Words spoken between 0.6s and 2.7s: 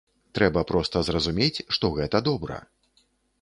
проста зразумець, што гэта добра.